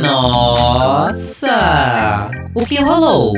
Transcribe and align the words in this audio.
Nossa! 0.00 1.50
O 2.54 2.66
que 2.66 2.78
rolou? 2.82 3.32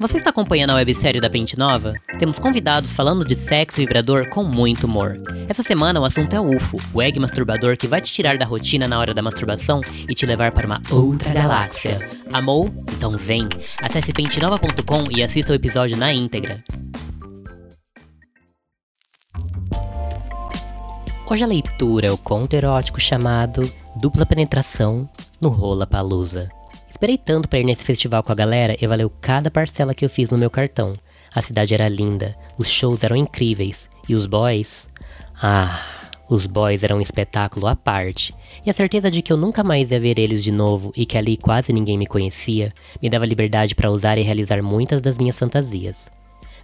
Você 0.00 0.18
está 0.18 0.30
acompanhando 0.30 0.70
a 0.70 0.74
websérie 0.74 1.20
da 1.20 1.30
Pente 1.30 1.56
Nova? 1.56 1.94
Temos 2.18 2.40
convidados 2.40 2.92
falando 2.92 3.24
de 3.24 3.36
sexo 3.36 3.76
vibrador 3.76 4.28
com 4.30 4.42
muito 4.42 4.88
humor. 4.88 5.12
Essa 5.48 5.62
semana 5.62 6.00
o 6.00 6.04
assunto 6.04 6.34
é 6.34 6.40
o 6.40 6.56
UFO, 6.56 6.76
o 6.92 7.00
egg 7.00 7.20
masturbador 7.20 7.76
que 7.76 7.86
vai 7.86 8.00
te 8.00 8.12
tirar 8.12 8.36
da 8.36 8.44
rotina 8.44 8.88
na 8.88 8.98
hora 8.98 9.14
da 9.14 9.22
masturbação 9.22 9.80
e 10.08 10.14
te 10.14 10.26
levar 10.26 10.50
para 10.50 10.66
uma 10.66 10.82
outra 10.90 11.32
galáxia. 11.32 12.00
Amou? 12.32 12.68
Então 12.92 13.12
vem! 13.12 13.48
Acesse 13.80 14.12
pentenova.com 14.12 15.04
e 15.10 15.22
assista 15.22 15.52
o 15.52 15.56
episódio 15.56 15.96
na 15.96 16.12
íntegra. 16.12 16.58
Hoje 21.28 21.44
a 21.44 21.46
leitura 21.46 22.08
é 22.08 22.10
o 22.10 22.18
conto 22.18 22.54
erótico 22.54 23.00
chamado 23.00 23.70
Dupla 23.98 24.26
Penetração 24.26 25.08
no 25.40 25.48
Rola 25.48 25.86
Palusa. 25.86 26.50
Esperei 26.86 27.16
tanto 27.16 27.48
para 27.48 27.60
ir 27.60 27.64
nesse 27.64 27.82
festival 27.82 28.22
com 28.22 28.30
a 28.30 28.34
galera 28.34 28.76
e 28.78 28.86
valeu 28.86 29.08
cada 29.08 29.50
parcela 29.50 29.94
que 29.94 30.04
eu 30.04 30.10
fiz 30.10 30.28
no 30.28 30.36
meu 30.36 30.50
cartão. 30.50 30.92
A 31.34 31.40
cidade 31.40 31.72
era 31.72 31.88
linda, 31.88 32.36
os 32.58 32.68
shows 32.68 33.02
eram 33.02 33.16
incríveis 33.16 33.88
e 34.06 34.14
os 34.14 34.26
boys. 34.26 34.86
Ah, 35.42 35.82
os 36.28 36.44
boys 36.44 36.84
eram 36.84 36.98
um 36.98 37.00
espetáculo 37.00 37.66
à 37.66 37.74
parte. 37.74 38.34
E 38.66 38.68
a 38.68 38.74
certeza 38.74 39.10
de 39.10 39.22
que 39.22 39.32
eu 39.32 39.36
nunca 39.38 39.64
mais 39.64 39.90
ia 39.90 39.98
ver 39.98 40.18
eles 40.18 40.44
de 40.44 40.52
novo 40.52 40.92
e 40.94 41.06
que 41.06 41.16
ali 41.16 41.38
quase 41.38 41.72
ninguém 41.72 41.96
me 41.96 42.06
conhecia 42.06 42.74
me 43.00 43.08
dava 43.08 43.24
liberdade 43.24 43.74
para 43.74 43.90
usar 43.90 44.18
e 44.18 44.22
realizar 44.22 44.62
muitas 44.62 45.00
das 45.00 45.16
minhas 45.16 45.38
fantasias. 45.38 46.10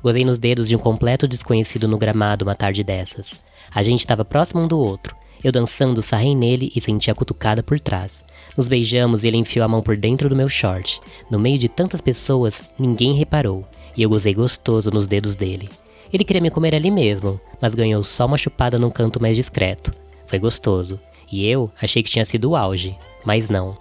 Gozei 0.03 0.25
nos 0.25 0.37
dedos 0.37 0.69
de 0.69 0.77
um 0.77 0.79
completo 0.79 1.27
desconhecido 1.27 1.89
no 1.89 1.97
gramado 1.97 2.45
uma 2.45 2.55
tarde 2.55 2.85
dessas. 2.85 3.41
A 3.75 3.83
gente 3.83 4.01
estava 4.01 4.23
próximo 4.23 4.61
um 4.61 4.69
do 4.69 4.79
outro. 4.79 5.17
Eu 5.43 5.51
dançando, 5.51 6.03
sarrei 6.03 6.35
nele 6.35 6.71
e 6.75 6.81
senti 6.81 7.11
a 7.11 7.15
cutucada 7.15 7.63
por 7.63 7.81
trás. 7.81 8.25
Nos 8.57 8.69
beijamos 8.69 9.25
e 9.25 9.29
ele 9.29 9.39
enfiou 9.39 9.65
a 9.65 9.69
mão 9.69 9.83
por 9.83 9.97
dentro 9.97 10.29
do 10.29 10.37
meu 10.37 10.49
short. 10.49 11.01
No 11.31 11.39
meio 11.39 11.59
de 11.59 11.69
tantas 11.69 12.01
pessoas, 12.01 12.63
ninguém 12.79 13.15
reparou, 13.15 13.67
e 13.97 14.03
eu 14.03 14.09
gozei 14.09 14.35
gostoso 14.35 14.91
nos 14.91 15.07
dedos 15.07 15.35
dele. 15.35 15.69
Ele 16.13 16.25
queria 16.25 16.43
me 16.43 16.51
comer 16.51 16.75
ali 16.75 16.91
mesmo, 16.91 17.41
mas 17.61 17.75
ganhou 17.75 18.05
só 18.05 18.27
uma 18.27 18.37
chupada 18.37 18.79
num 18.79 18.91
canto 18.91 19.21
mais 19.21 19.37
discreto. 19.37 19.93
Foi 20.27 20.39
gostoso. 20.39 21.01
E 21.31 21.47
eu 21.47 21.71
achei 21.81 22.03
que 22.03 22.11
tinha 22.11 22.27
sido 22.27 22.51
o 22.51 22.57
auge, 22.57 22.95
mas 23.25 23.49
não. 23.49 23.77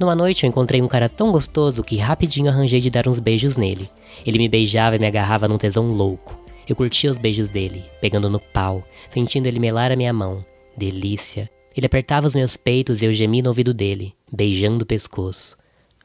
Numa 0.00 0.14
noite 0.14 0.44
eu 0.44 0.48
encontrei 0.48 0.80
um 0.80 0.88
cara 0.88 1.08
tão 1.08 1.30
gostoso 1.30 1.84
que 1.84 1.98
rapidinho 1.98 2.48
arranjei 2.48 2.80
de 2.80 2.90
dar 2.90 3.06
uns 3.06 3.20
beijos 3.20 3.56
nele. 3.56 3.88
Ele 4.26 4.38
me 4.38 4.48
beijava 4.48 4.96
e 4.96 4.98
me 4.98 5.06
agarrava 5.06 5.46
num 5.46 5.58
tesão 5.58 5.88
louco. 5.88 6.34
Eu 6.66 6.74
curtia 6.74 7.10
os 7.10 7.18
beijos 7.18 7.50
dele, 7.50 7.84
pegando 8.00 8.30
no 8.30 8.40
pau, 8.40 8.82
sentindo 9.10 9.46
ele 9.46 9.60
melar 9.60 9.92
a 9.92 9.96
minha 9.96 10.12
mão. 10.12 10.42
Delícia. 10.76 11.50
Ele 11.76 11.86
apertava 11.86 12.26
os 12.26 12.34
meus 12.34 12.56
peitos 12.56 13.02
e 13.02 13.04
eu 13.04 13.12
gemi 13.12 13.42
no 13.42 13.48
ouvido 13.48 13.74
dele, 13.74 14.14
beijando 14.32 14.84
o 14.84 14.86
pescoço. 14.86 15.56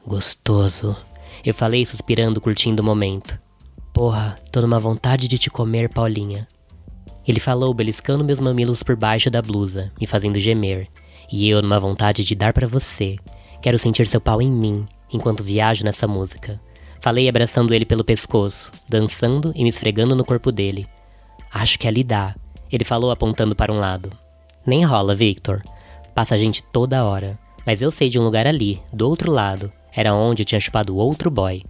Gostoso. 0.06 0.96
Eu 1.44 1.54
falei 1.54 1.86
suspirando, 1.86 2.40
curtindo 2.40 2.82
o 2.82 2.84
momento. 2.84 3.38
Porra, 3.92 4.36
tô 4.50 4.60
numa 4.60 4.80
vontade 4.80 5.28
de 5.28 5.38
te 5.38 5.50
comer, 5.50 5.88
Paulinha. 5.88 6.46
Ele 7.26 7.38
falou, 7.38 7.72
beliscando 7.72 8.24
meus 8.24 8.40
mamilos 8.40 8.82
por 8.82 8.96
baixo 8.96 9.30
da 9.30 9.42
blusa, 9.42 9.92
me 10.00 10.06
fazendo 10.06 10.38
gemer. 10.38 10.88
E 11.30 11.48
eu 11.48 11.62
numa 11.62 11.78
vontade 11.78 12.24
de 12.24 12.34
dar 12.34 12.52
para 12.52 12.66
você. 12.66 13.16
Quero 13.62 13.78
sentir 13.78 14.06
seu 14.06 14.20
pau 14.20 14.40
em 14.40 14.50
mim, 14.50 14.86
enquanto 15.12 15.44
viajo 15.44 15.84
nessa 15.84 16.08
música. 16.08 16.60
Falei 17.00 17.28
abraçando 17.28 17.72
ele 17.72 17.84
pelo 17.84 18.04
pescoço, 18.04 18.72
dançando 18.88 19.52
e 19.54 19.62
me 19.62 19.68
esfregando 19.68 20.16
no 20.16 20.24
corpo 20.24 20.50
dele. 20.50 20.86
Acho 21.52 21.78
que 21.78 21.86
ali 21.86 22.02
dá, 22.02 22.34
ele 22.70 22.84
falou 22.84 23.10
apontando 23.10 23.54
para 23.54 23.72
um 23.72 23.78
lado. 23.78 24.10
Nem 24.66 24.84
rola, 24.84 25.14
Victor. 25.14 25.62
Passa 26.14 26.38
gente 26.38 26.62
toda 26.62 27.04
hora. 27.04 27.38
Mas 27.66 27.82
eu 27.82 27.90
sei 27.90 28.08
de 28.08 28.18
um 28.18 28.22
lugar 28.22 28.46
ali, 28.46 28.80
do 28.92 29.08
outro 29.08 29.30
lado. 29.30 29.72
Era 29.94 30.14
onde 30.14 30.42
eu 30.42 30.46
tinha 30.46 30.60
chupado 30.60 30.96
outro 30.96 31.30
boy. 31.30 31.62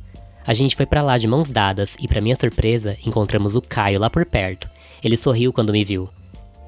A 0.47 0.55
gente 0.55 0.77
foi 0.77 0.87
para 0.87 1.03
lá 1.03 1.19
de 1.19 1.27
mãos 1.27 1.51
dadas 1.51 1.95
e, 2.01 2.09
para 2.09 2.21
minha 2.21 2.37
surpresa, 2.37 2.97
encontramos 3.05 3.55
o 3.55 3.63
Caio 3.63 4.01
lá 4.01 4.09
por 4.09 4.25
perto. 4.25 4.69
Ele 5.03 5.17
sorriu 5.17 5.53
quando 5.53 5.73
me 5.73 5.85
viu. 5.85 6.09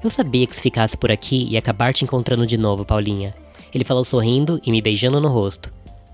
Eu 0.03 0.09
sabia 0.09 0.45
que 0.45 0.55
se 0.55 0.61
ficasse 0.61 0.97
por 0.97 1.11
aqui 1.11 1.47
ia 1.49 1.59
acabar 1.59 1.93
te 1.93 2.03
encontrando 2.03 2.45
de 2.45 2.57
novo, 2.57 2.85
Paulinha. 2.85 3.33
Ele 3.73 3.83
falou 3.83 4.03
sorrindo 4.03 4.59
e 4.63 4.71
me 4.71 4.81
beijando 4.81 5.19
no 5.19 5.29
rosto. 5.29 5.71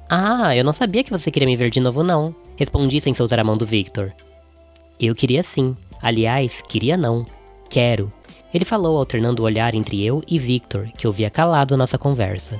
Ah, 0.09 0.56
eu 0.56 0.63
não 0.63 0.73
sabia 0.73 1.03
que 1.03 1.12
você 1.12 1.29
queria 1.29 1.47
me 1.47 1.56
ver 1.56 1.69
de 1.69 1.79
novo, 1.79 2.03
não. 2.03 2.33
Respondi 2.56 3.01
sem 3.01 3.13
soltar 3.13 3.39
a 3.39 3.44
mão 3.44 3.57
do 3.57 3.66
Victor. 3.66 4.13
Eu 5.00 5.13
queria 5.13 5.44
sim. 5.44 5.75
Aliás, 6.01 6.62
queria 6.62 6.97
não. 6.97 7.25
Quero. 7.69 8.12
Ele 8.53 8.65
falou, 8.65 8.97
alternando 8.97 9.41
o 9.41 9.45
olhar 9.45 9.75
entre 9.75 10.03
eu 10.03 10.23
e 10.27 10.39
Victor, 10.39 10.89
que 10.97 11.05
ouvia 11.05 11.29
calado 11.29 11.77
nossa 11.77 11.97
conversa. 11.97 12.59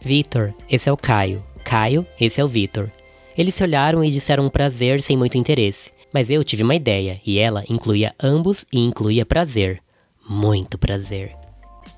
Victor, 0.00 0.54
esse 0.68 0.88
é 0.88 0.92
o 0.92 0.96
Caio. 0.96 1.44
Caio, 1.64 2.06
esse 2.20 2.40
é 2.40 2.44
o 2.44 2.48
Victor. 2.48 2.90
Eles 3.36 3.54
se 3.54 3.62
olharam 3.62 4.04
e 4.04 4.10
disseram 4.10 4.46
um 4.46 4.50
prazer 4.50 5.02
sem 5.02 5.16
muito 5.16 5.36
interesse, 5.36 5.90
mas 6.12 6.30
eu 6.30 6.44
tive 6.44 6.62
uma 6.62 6.74
ideia, 6.74 7.20
e 7.26 7.38
ela 7.38 7.64
incluía 7.68 8.14
ambos 8.22 8.64
e 8.72 8.78
incluía 8.78 9.26
prazer. 9.26 9.82
Muito 10.28 10.78
prazer. 10.78 11.34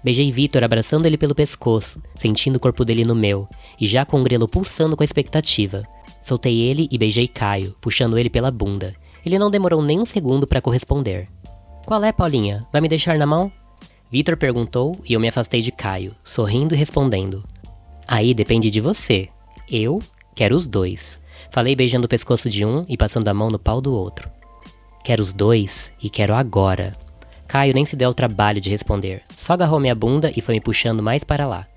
Beijei 0.02 0.30
Vitor 0.30 0.64
abraçando 0.64 1.06
ele 1.06 1.18
pelo 1.18 1.34
pescoço, 1.34 2.00
sentindo 2.14 2.56
o 2.56 2.60
corpo 2.60 2.84
dele 2.84 3.04
no 3.04 3.14
meu, 3.14 3.48
e 3.78 3.86
já 3.86 4.04
com 4.04 4.20
o 4.20 4.24
grelo 4.24 4.48
pulsando 4.48 4.96
com 4.96 5.02
a 5.02 5.04
expectativa. 5.04 5.84
Soltei 6.22 6.60
ele 6.60 6.88
e 6.90 6.96
beijei 6.96 7.28
Caio, 7.28 7.76
puxando 7.80 8.16
ele 8.16 8.30
pela 8.30 8.50
bunda. 8.50 8.94
Ele 9.24 9.38
não 9.38 9.50
demorou 9.50 9.82
nem 9.82 10.00
um 10.00 10.06
segundo 10.06 10.46
para 10.46 10.60
corresponder. 10.60 11.28
Qual 11.86 12.02
é, 12.02 12.10
Paulinha? 12.10 12.66
Vai 12.72 12.80
me 12.80 12.88
deixar 12.88 13.16
na 13.16 13.24
mão? 13.24 13.50
Vitor 14.10 14.36
perguntou 14.36 15.00
e 15.08 15.12
eu 15.12 15.20
me 15.20 15.28
afastei 15.28 15.60
de 15.62 15.70
Caio, 15.70 16.16
sorrindo 16.24 16.74
e 16.74 16.76
respondendo. 16.76 17.44
Aí 18.08 18.34
depende 18.34 18.72
de 18.72 18.80
você. 18.80 19.28
Eu 19.70 20.02
quero 20.34 20.56
os 20.56 20.66
dois. 20.66 21.20
Falei 21.48 21.76
beijando 21.76 22.06
o 22.06 22.08
pescoço 22.08 22.50
de 22.50 22.64
um 22.64 22.84
e 22.88 22.96
passando 22.96 23.28
a 23.28 23.34
mão 23.34 23.50
no 23.50 23.58
pau 23.58 23.80
do 23.80 23.94
outro. 23.94 24.28
Quero 25.04 25.22
os 25.22 25.32
dois 25.32 25.92
e 26.02 26.10
quero 26.10 26.34
agora. 26.34 26.92
Caio 27.46 27.72
nem 27.72 27.84
se 27.84 27.94
deu 27.94 28.08
ao 28.08 28.14
trabalho 28.14 28.60
de 28.60 28.68
responder, 28.68 29.22
só 29.36 29.52
agarrou 29.52 29.78
minha 29.78 29.94
bunda 29.94 30.32
e 30.36 30.40
foi 30.40 30.56
me 30.56 30.60
puxando 30.60 31.04
mais 31.04 31.22
para 31.22 31.46
lá. 31.46 31.68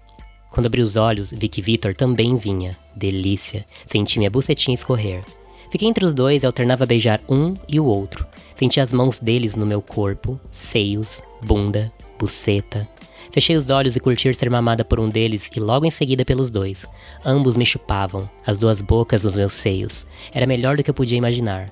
Quando 0.50 0.66
abri 0.66 0.81
os 0.81 0.96
olhos, 0.96 1.31
vi 1.31 1.48
que 1.48 1.62
Vitor 1.62 1.96
também 1.96 2.36
vinha. 2.36 2.75
Delícia. 2.96 3.64
Senti 3.86 4.18
minha 4.18 4.31
bucetinha 4.31 4.74
escorrer. 4.74 5.24
Fiquei 5.72 5.88
entre 5.88 6.03
os 6.03 6.16
dois 6.16 6.42
e 6.42 6.48
alternava 6.48 6.88
beijar 6.88 7.22
um 7.30 7.53
e 7.68 7.80
o 7.80 7.86
outro. 7.86 8.25
Senti 8.59 8.81
as 8.81 8.92
mãos 8.92 9.20
deles 9.20 9.56
no 9.56 9.66
meu 9.66 9.81
corpo, 9.81 10.38
seios, 10.52 11.24
bunda, 11.46 11.90
buceta. 12.20 12.86
Fechei 13.31 13.56
os 13.56 13.70
olhos 13.70 13.96
e 13.96 14.02
curti 14.02 14.34
ser 14.34 14.50
mamada 14.50 14.84
por 14.84 15.00
um 15.00 15.08
deles 15.08 15.50
e 15.56 15.62
logo 15.62 15.86
em 15.86 15.90
seguida 15.90 16.25
pelos 16.25 16.52
dois. 16.52 16.86
Ambos 17.24 17.56
me 17.56 17.66
chupavam, 17.66 18.30
as 18.46 18.59
duas 18.59 18.81
bocas 18.81 19.24
nos 19.24 19.38
meus 19.38 19.53
seios. 19.53 20.06
Era 20.34 20.46
melhor 20.46 20.75
do 20.75 20.84
que 20.84 20.90
eu 20.90 20.94
podia 20.94 21.18
imaginar. 21.18 21.72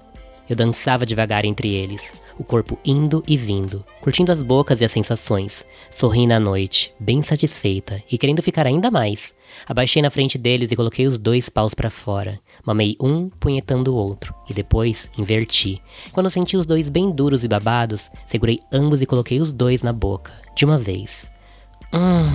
Eu 0.50 0.56
dançava 0.56 1.06
devagar 1.06 1.46
entre 1.46 1.74
eles 1.74 2.12
o 2.38 2.44
corpo 2.44 2.80
indo 2.86 3.24
e 3.28 3.36
vindo, 3.36 3.84
curtindo 4.00 4.32
as 4.32 4.42
bocas 4.42 4.80
e 4.82 4.86
as 4.86 4.92
sensações, 4.92 5.66
sorrindo 5.90 6.34
à 6.34 6.40
noite, 6.40 6.94
bem 7.00 7.22
satisfeita 7.22 8.02
e 8.12 8.18
querendo 8.18 8.42
ficar 8.42 8.68
ainda 8.68 8.92
mais. 8.92 9.34
Abaixei 9.66 10.02
na 10.02 10.12
frente 10.12 10.38
deles 10.38 10.72
e 10.72 10.76
coloquei 10.76 11.08
os 11.08 11.18
dois 11.18 11.50
paus 11.50 11.74
para 11.74 11.90
fora. 11.90 12.40
Mamei 12.66 12.96
um, 13.02 13.30
punhetando 13.30 13.94
o 13.94 13.98
outro, 13.98 14.36
e 14.48 14.54
depois 14.54 15.10
inverti. 15.18 15.82
Quando 16.12 16.30
senti 16.30 16.56
os 16.56 16.66
dois 16.66 16.90
bem 16.90 17.12
duros 17.12 17.44
e 17.44 17.48
babados, 17.48 18.12
segurei 18.26 18.60
ambos 18.72 19.02
e 19.02 19.06
coloquei 19.06 19.40
os 19.40 19.52
dois 19.52 19.82
na 19.82 19.94
boca, 19.94 20.34
de 20.56 20.66
uma 20.66 20.78
vez. 20.78 21.30
Hum. 21.94 22.28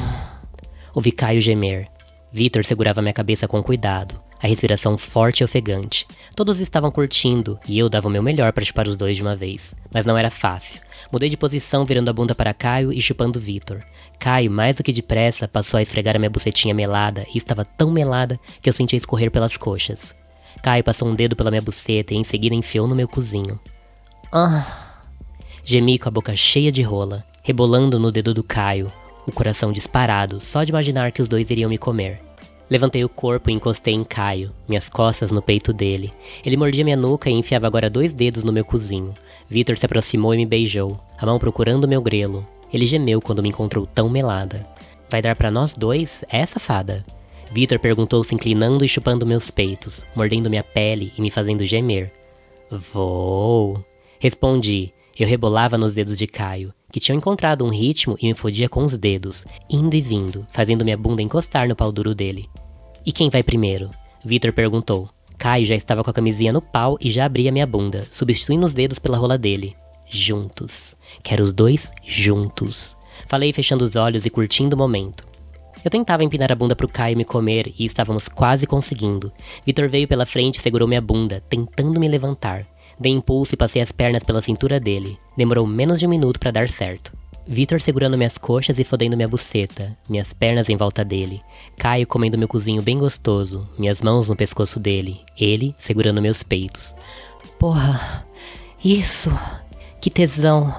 Ouvi 0.95 1.13
Caio 1.13 1.41
gemer. 1.41 1.89
Vitor 2.33 2.65
segurava 2.65 3.03
minha 3.03 3.13
cabeça 3.13 3.47
com 3.47 3.63
cuidado 3.63 4.21
a 4.43 4.47
respiração 4.49 4.99
forte 4.99 5.41
e 5.41 5.45
ofegante. 5.45 6.05
Todos 6.35 6.59
estavam 6.59 6.91
curtindo 6.91 7.59
e 7.69 7.79
eu 7.79 7.89
dava 7.89 8.09
o 8.09 8.11
meu 8.11 8.23
melhor 8.23 8.53
para 8.53 8.65
chupar 8.65 8.89
os 8.89 8.97
dois 8.97 9.17
de 9.17 9.23
uma 9.23 9.37
vez, 9.37 9.75
mas 9.93 10.05
não 10.05 10.19
era 10.19 10.31
fácil. 10.31 10.81
Mudei 11.13 11.29
de 11.29 11.37
posição, 11.37 11.85
virando 11.85 12.09
a 12.09 12.13
bunda 12.13 12.35
para 12.35 12.53
Caio 12.53 12.93
e 12.93 13.01
chupando 13.01 13.39
Vitor. 13.39 13.81
Caio, 14.19 14.51
mais 14.51 14.77
do 14.77 14.83
que 14.83 14.93
depressa, 14.93 15.47
passou 15.47 15.79
a 15.79 15.83
esfregar 15.83 16.17
a 16.17 16.19
minha 16.19 16.31
bucetinha 16.31 16.75
melada 16.75 17.25
e 17.33 17.39
estava 17.39 17.65
tão 17.65 17.93
melada 17.93 18.41
que 18.61 18.69
eu 18.69 18.73
sentia 18.73 18.97
escorrer 18.97 19.31
pelas 19.31 19.57
coxas. 19.57 20.15
Caio 20.61 20.83
passou 20.83 21.07
um 21.07 21.15
dedo 21.15 21.37
pela 21.37 21.51
minha 21.51 21.63
buceta 21.63 22.13
e 22.13 22.17
em 22.17 22.25
seguida 22.25 22.55
enfiou 22.55 22.89
no 22.89 22.97
meu 22.97 23.07
cozinho. 23.07 23.61
Ah! 24.33 24.99
Gemi 25.65 25.99
com 25.99 26.09
a 26.09 26.13
boca 26.13 26.35
cheia 26.35 26.73
de 26.73 26.83
rola, 26.83 27.25
rebolando 27.45 27.99
no 27.99 28.11
dedo 28.11 28.35
do 28.35 28.43
Caio, 28.43 28.91
o 29.25 29.31
coração 29.31 29.71
disparado 29.71 30.41
só 30.41 30.65
de 30.65 30.71
imaginar 30.71 31.13
que 31.13 31.23
os 31.23 31.29
dois 31.29 31.49
iriam 31.49 31.71
me 31.71 31.79
comer. 31.79 32.32
Levantei 32.73 33.05
o 33.05 33.09
corpo 33.09 33.51
e 33.51 33.53
encostei 33.53 33.93
em 33.93 34.03
Caio, 34.03 34.51
minhas 34.67 34.89
costas 34.89 35.31
no 35.31 35.43
peito 35.43 35.75
dele. 35.75 36.11
Ele 36.43 36.57
mordia 36.57 36.83
minha 36.83 36.97
nuca 36.97 37.29
e 37.29 37.33
enfiava 37.35 37.67
agora 37.67 37.91
dois 37.91 38.15
dedos 38.15 38.45
no 38.45 38.51
meu 38.51 38.65
cozinho. 38.65 39.13
Vitor 39.47 39.77
se 39.77 39.85
aproximou 39.85 40.33
e 40.33 40.39
me 40.39 40.47
beijou, 40.47 40.99
a 41.19 41.27
mão 41.27 41.39
procurando 41.39 41.87
meu 41.87 42.01
grelo. 42.01 42.49
Ele 42.73 42.87
gemeu 42.87 43.21
quando 43.21 43.43
me 43.43 43.51
encontrou 43.51 43.85
tão 43.85 44.09
melada. 44.09 44.67
Vai 45.11 45.21
dar 45.21 45.37
para 45.37 45.51
nós 45.51 45.75
dois, 45.75 46.25
essa 46.31 46.59
fada? 46.59 47.05
Vitor 47.51 47.79
perguntou 47.79 48.25
se 48.25 48.35
inclinando 48.35 48.83
e 48.87 48.89
chupando 48.89 49.27
meus 49.27 49.51
peitos, 49.51 50.07
mordendo 50.17 50.49
minha 50.49 50.65
pele 50.65 51.13
e 51.19 51.21
me 51.21 51.31
fazendo 51.31 51.67
gemer. 51.67 52.11
Vou. 52.71 53.85
Respondi. 54.19 54.95
Eu 55.21 55.29
rebolava 55.29 55.77
nos 55.77 55.93
dedos 55.93 56.17
de 56.17 56.27
Caio, 56.27 56.73
que 56.91 56.99
tinham 56.99 57.19
encontrado 57.19 57.67
um 57.67 57.69
ritmo 57.69 58.17
e 58.19 58.29
me 58.29 58.35
fodia 58.35 58.67
com 58.67 58.83
os 58.83 58.97
dedos, 58.97 59.45
indo 59.69 59.95
e 59.95 60.01
vindo, 60.01 60.47
fazendo 60.51 60.87
minha 60.87 60.97
bunda 60.97 61.21
encostar 61.21 61.69
no 61.69 61.77
pau 61.77 61.93
duro 61.93 62.15
dele. 62.15 62.49
E 63.05 63.11
quem 63.11 63.29
vai 63.29 63.43
primeiro? 63.43 63.91
Vitor 64.25 64.53
perguntou. 64.53 65.09
Caio 65.37 65.65
já 65.65 65.75
estava 65.75 66.05
com 66.05 66.11
a 66.11 66.15
camisinha 66.15 66.53
no 66.53 66.63
pau 66.63 66.97
e 67.01 67.11
já 67.11 67.25
abria 67.25 67.51
minha 67.51 67.67
bunda, 67.67 68.07
substituindo 68.11 68.65
os 68.65 68.75
dedos 68.75 69.01
pela 69.01 69.19
rola 69.19 69.37
dele. 69.37 69.77
Juntos. 70.07 70.95
Quero 71.23 71.43
os 71.43 71.53
dois 71.53 71.91
juntos. 72.07 72.97
Falei 73.27 73.53
fechando 73.53 73.85
os 73.85 73.97
olhos 73.97 74.25
e 74.25 74.31
curtindo 74.31 74.77
o 74.77 74.79
momento. 74.79 75.27
Eu 75.85 75.91
tentava 75.91 76.23
empinar 76.23 76.53
a 76.53 76.55
bunda 76.55 76.77
pro 76.77 76.89
Caio 76.89 77.17
me 77.17 77.25
comer 77.25 77.75
e 77.77 77.85
estávamos 77.85 78.29
quase 78.29 78.67
conseguindo. 78.67 79.33
Vitor 79.67 79.89
veio 79.89 80.07
pela 80.07 80.25
frente 80.25 80.59
e 80.59 80.61
segurou 80.61 80.87
minha 80.87 81.01
bunda, 81.01 81.43
tentando 81.49 81.99
me 81.99 82.07
levantar. 82.07 82.65
Dei 83.01 83.11
impulso 83.11 83.55
e 83.55 83.59
passei 83.59 83.83
as 83.83 83.91
pernas 83.91 84.23
pela 84.23 84.41
cintura 84.41 84.79
dele. 84.79 85.19
Demorou 85.37 85.67
menos 85.67 85.99
de 85.99 86.07
um 86.07 86.11
minuto 86.11 86.39
para 86.39 86.53
dar 86.53 86.69
certo. 86.69 87.13
Vitor 87.47 87.81
segurando 87.81 88.17
minhas 88.17 88.39
coxas 88.39 88.79
e 88.79 88.85
fodendo 88.85 89.17
minha 89.17 89.29
buceta, 89.29 89.97
minhas 90.09 90.33
pernas 90.33 90.69
em 90.69 90.77
volta 90.77 91.05
dele. 91.05 91.43
Caio 91.77 92.07
comendo 92.07 92.39
meu 92.39 92.47
cozinho 92.47 92.81
bem 92.81 92.99
gostoso, 92.99 93.69
minhas 93.77 94.01
mãos 94.01 94.29
no 94.29 94.37
pescoço 94.37 94.79
dele, 94.79 95.21
ele 95.39 95.75
segurando 95.77 96.23
meus 96.23 96.43
peitos. 96.43 96.95
Porra, 97.59 98.25
isso! 98.85 99.31
Que 100.01 100.09
tesão! 100.09 100.73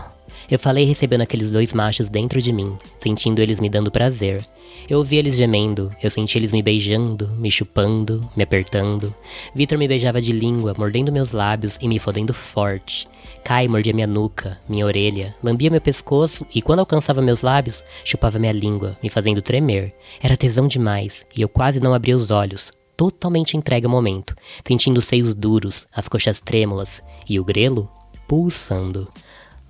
Eu 0.49 0.59
falei 0.59 0.85
recebendo 0.85 1.21
aqueles 1.21 1.51
dois 1.51 1.73
machos 1.73 2.09
dentro 2.09 2.41
de 2.41 2.53
mim, 2.53 2.77
sentindo 2.99 3.39
eles 3.39 3.59
me 3.59 3.69
dando 3.69 3.91
prazer. 3.91 4.45
Eu 4.89 4.99
ouvi 4.99 5.15
eles 5.15 5.37
gemendo, 5.37 5.89
eu 6.01 6.09
senti 6.09 6.37
eles 6.37 6.51
me 6.51 6.61
beijando, 6.61 7.29
me 7.37 7.49
chupando, 7.49 8.29
me 8.35 8.43
apertando. 8.43 9.15
Vitor 9.55 9.77
me 9.77 9.87
beijava 9.87 10.21
de 10.21 10.33
língua, 10.33 10.73
mordendo 10.77 11.11
meus 11.11 11.31
lábios 11.31 11.77
e 11.81 11.87
me 11.87 11.99
fodendo 11.99 12.33
forte. 12.33 13.07
Kai 13.43 13.67
mordia 13.67 13.93
minha 13.93 14.07
nuca, 14.07 14.59
minha 14.67 14.85
orelha, 14.85 15.33
lambia 15.43 15.69
meu 15.69 15.81
pescoço 15.81 16.45
e 16.53 16.61
quando 16.61 16.79
alcançava 16.79 17.21
meus 17.21 17.41
lábios, 17.41 17.83
chupava 18.03 18.39
minha 18.39 18.51
língua, 18.51 18.97
me 19.01 19.09
fazendo 19.09 19.41
tremer. 19.41 19.93
Era 20.21 20.37
tesão 20.37 20.67
demais 20.67 21.25
e 21.35 21.41
eu 21.41 21.49
quase 21.49 21.79
não 21.79 21.93
abria 21.93 22.15
os 22.15 22.29
olhos, 22.29 22.71
totalmente 22.95 23.57
entregue 23.57 23.85
ao 23.85 23.91
momento, 23.91 24.35
sentindo 24.65 24.97
os 24.97 25.05
seios 25.05 25.33
duros, 25.33 25.87
as 25.93 26.07
coxas 26.07 26.39
trêmulas 26.39 27.01
e 27.27 27.39
o 27.39 27.43
grelo 27.43 27.89
pulsando. 28.27 29.09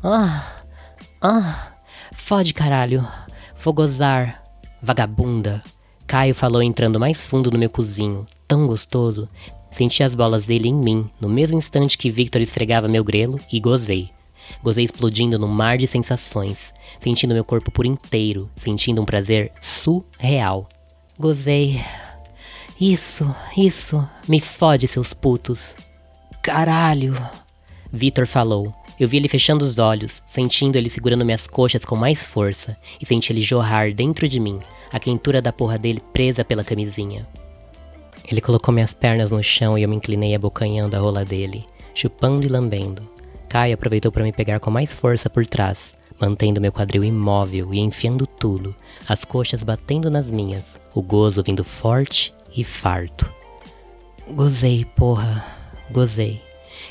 Ah, 0.04 0.63
ah, 1.21 1.74
fode 2.13 2.54
caralho, 2.54 3.07
vou 3.60 3.74
gozar. 3.74 4.43
Vagabunda. 4.83 5.63
Caio 6.06 6.35
falou 6.35 6.62
entrando 6.62 7.00
mais 7.00 7.25
fundo 7.25 7.50
no 7.50 7.57
meu 7.57 7.69
cozinho, 7.69 8.25
tão 8.45 8.68
gostoso. 8.68 9.30
Senti 9.71 10.03
as 10.03 10.13
bolas 10.13 10.45
dele 10.45 10.68
em 10.68 10.74
mim, 10.74 11.09
no 11.21 11.30
mesmo 11.30 11.57
instante 11.57 11.97
que 11.97 12.12
Victor 12.12 12.41
esfregava 12.41 12.89
meu 12.89 13.01
grelo, 13.01 13.39
e 13.50 13.62
gozei. 13.62 14.09
Gozei 14.62 14.83
explodindo 14.83 15.39
num 15.39 15.47
mar 15.47 15.77
de 15.77 15.88
sensações, 15.88 16.74
sentindo 17.00 17.33
meu 17.33 17.45
corpo 17.45 17.71
por 17.71 17.85
inteiro, 17.85 18.50
sentindo 18.57 19.01
um 19.01 19.06
prazer 19.06 19.53
surreal. 19.62 20.68
Gozei. 21.18 21.81
Isso, 22.79 23.33
isso, 23.56 24.06
me 24.27 24.41
fode, 24.41 24.86
seus 24.89 25.13
putos. 25.13 25.77
Caralho. 26.41 27.15
Victor 27.89 28.27
falou, 28.27 28.75
eu 29.00 29.07
vi 29.07 29.18
ele 29.18 29.28
fechando 29.28 29.63
os 29.63 29.80
olhos, 29.80 30.22
sentindo 30.25 30.75
ele 30.75 30.90
segurando 30.90 31.25
minhas 31.25 31.48
coxas 31.48 31.84
com 31.84 31.95
mais 31.95 32.22
força, 32.24 32.78
e 33.01 33.06
senti 33.06 33.31
ele 33.31 33.42
jorrar 33.42 33.94
dentro 33.94 34.28
de 34.28 34.40
mim, 34.40 34.60
a 34.92 35.00
quentura 35.00 35.42
da 35.42 35.51
porra 35.51 35.78
dele 35.78 36.01
presa 36.12 36.45
pela 36.45 36.63
camisinha. 36.63 37.28
Ele 38.30 38.42
colocou 38.42 38.74
minhas 38.74 38.94
pernas 38.94 39.31
no 39.31 39.44
chão 39.44 39.78
e 39.78 39.84
eu 39.84 39.90
me 39.90 39.95
inclinei 39.95 40.34
abocanhando 40.34 40.95
a 40.95 41.00
rola 41.00 41.25
dele, 41.25 41.66
chupando 41.94 42.45
e 42.45 42.50
lambendo. 42.50 43.07
Caio 43.50 43.74
aproveitou 43.74 44.12
para 44.12 44.24
me 44.24 44.31
pegar 44.31 44.60
com 44.60 44.72
mais 44.72 44.94
força 44.94 45.30
por 45.30 45.46
trás, 45.46 45.96
mantendo 46.19 46.62
meu 46.62 46.72
quadril 46.72 47.04
imóvel 47.04 47.74
e 47.74 47.80
enfiando 47.80 48.25
tudo, 48.25 48.75
as 49.07 49.25
coxas 49.25 49.63
batendo 49.63 50.10
nas 50.10 50.31
minhas, 50.31 50.80
o 50.94 51.01
gozo 51.01 51.44
vindo 51.44 51.63
forte 51.63 52.34
e 52.56 52.63
farto. 52.63 53.30
Gozei, 54.30 54.86
porra, 54.96 55.44
gozei. 55.92 56.42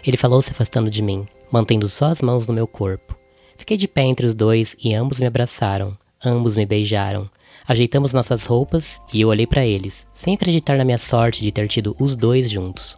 Ele 0.04 0.16
falou 0.16 0.42
se 0.42 0.50
afastando 0.50 0.90
de 0.90 1.00
mim, 1.00 1.26
mantendo 1.52 1.88
só 1.88 2.06
as 2.06 2.22
mãos 2.22 2.48
no 2.48 2.54
meu 2.54 2.66
corpo. 2.66 3.16
Fiquei 3.56 3.76
de 3.76 3.86
pé 3.86 4.02
entre 4.02 4.26
os 4.26 4.34
dois 4.34 4.74
e 4.82 4.94
ambos 4.94 5.20
me 5.20 5.26
abraçaram, 5.26 5.96
ambos 6.24 6.56
me 6.56 6.66
beijaram. 6.66 7.30
Ajeitamos 7.68 8.12
nossas 8.12 8.44
roupas 8.44 9.00
e 9.12 9.20
eu 9.20 9.28
olhei 9.28 9.46
para 9.46 9.64
eles, 9.64 10.06
sem 10.14 10.34
acreditar 10.34 10.76
na 10.76 10.84
minha 10.84 10.98
sorte 10.98 11.42
de 11.42 11.52
ter 11.52 11.68
tido 11.68 11.94
os 12.00 12.16
dois 12.16 12.50
juntos. 12.50 12.96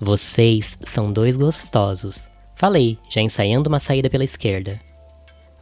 Vocês 0.00 0.76
são 0.84 1.12
dois 1.12 1.36
gostosos. 1.36 2.28
Falei, 2.56 2.98
já 3.08 3.20
ensaiando 3.20 3.68
uma 3.68 3.78
saída 3.78 4.10
pela 4.10 4.24
esquerda. 4.24 4.80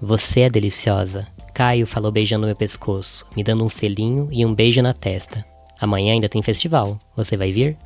Você 0.01 0.41
é 0.41 0.51
deliciosa. 0.51 1.27
Caio 1.53 1.87
falou 1.87 2.11
beijando 2.11 2.47
meu 2.47 2.57
pescoço, 2.57 3.27
me 3.37 3.45
dando 3.45 3.65
um 3.65 3.69
selinho 3.69 4.29
e 4.33 4.45
um 4.47 4.55
beijo 4.55 4.81
na 4.81 4.95
testa. 4.95 5.45
Amanhã 5.79 6.15
ainda 6.15 6.29
tem 6.29 6.43
festival. 6.43 6.99
Você 7.15 7.37
vai 7.37 7.53
vir? 7.53 7.77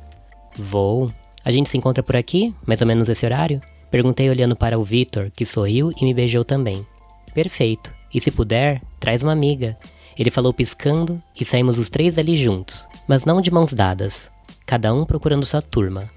Vou. 0.55 1.11
A 1.43 1.51
gente 1.51 1.69
se 1.69 1.77
encontra 1.77 2.01
por 2.01 2.15
aqui, 2.15 2.55
mais 2.65 2.79
ou 2.81 2.87
menos 2.87 3.09
esse 3.09 3.25
horário? 3.25 3.59
Perguntei 3.89 4.29
olhando 4.29 4.55
para 4.55 4.77
o 4.77 4.83
Vitor, 4.83 5.31
que 5.35 5.45
sorriu 5.45 5.91
e 5.99 6.03
me 6.03 6.13
beijou 6.13 6.43
também. 6.43 6.85
Perfeito. 7.33 7.91
E 8.13 8.19
se 8.19 8.31
puder, 8.31 8.81
traz 8.99 9.21
uma 9.23 9.31
amiga. 9.31 9.77
Ele 10.17 10.31
falou 10.31 10.53
piscando 10.53 11.21
e 11.39 11.45
saímos 11.45 11.77
os 11.77 11.89
três 11.89 12.15
dali 12.15 12.35
juntos, 12.35 12.87
mas 13.07 13.23
não 13.23 13.39
de 13.39 13.51
mãos 13.51 13.73
dadas, 13.73 14.31
cada 14.65 14.93
um 14.93 15.05
procurando 15.05 15.45
sua 15.45 15.61
turma. 15.61 16.09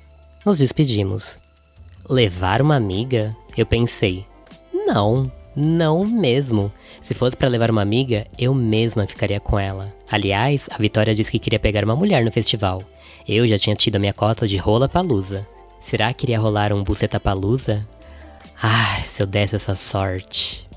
Nos 0.44 0.58
despedimos. 0.58 1.38
Levar 2.08 2.62
uma 2.62 2.76
amiga? 2.76 3.36
Eu 3.56 3.66
pensei. 3.66 4.24
Não, 4.72 5.30
não 5.54 6.04
mesmo. 6.06 6.72
Se 7.02 7.12
fosse 7.12 7.36
para 7.36 7.48
levar 7.48 7.70
uma 7.70 7.82
amiga, 7.82 8.26
eu 8.38 8.54
mesma 8.54 9.06
ficaria 9.06 9.38
com 9.38 9.58
ela. 9.58 9.92
Aliás, 10.10 10.68
a 10.70 10.78
Vitória 10.78 11.14
disse 11.14 11.30
que 11.30 11.38
queria 11.38 11.58
pegar 11.58 11.84
uma 11.84 11.94
mulher 11.94 12.24
no 12.24 12.32
festival. 12.32 12.82
Eu 13.28 13.46
já 13.46 13.58
tinha 13.58 13.76
tido 13.76 13.96
a 13.96 13.98
minha 13.98 14.14
cota 14.14 14.48
de 14.48 14.56
rola 14.56 14.88
palusa. 14.88 15.46
Será 15.80 16.12
que 16.12 16.26
iria 16.26 16.38
rolar 16.38 16.72
um 16.72 16.82
buceta 16.82 17.18
palusa? 17.18 17.86
Ah, 18.62 19.00
se 19.04 19.22
eu 19.22 19.26
desse 19.26 19.56
essa 19.56 19.74
sorte. 19.74 20.68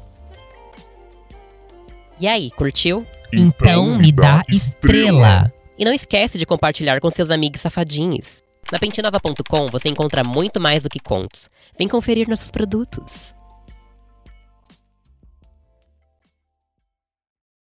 E 2.19 2.27
aí, 2.27 2.49
curtiu? 2.51 3.05
Então 3.33 3.97
me 3.97 4.11
dá 4.11 4.43
estrela. 4.49 5.51
E 5.77 5.83
não 5.83 5.91
esquece 5.91 6.37
de 6.37 6.45
compartilhar 6.45 6.99
com 7.01 7.09
seus 7.09 7.29
amigos 7.31 7.61
safadinhos. 7.61 8.41
Na 8.71 8.79
pentinova.com 8.79 9.67
você 9.67 9.89
encontra 9.89 10.23
muito 10.23 10.59
mais 10.61 10.83
do 10.83 10.89
que 10.89 10.99
contos. 10.99 11.49
Vem 11.77 11.87
conferir 11.87 12.29
nossos 12.29 12.49
produtos. 12.49 13.35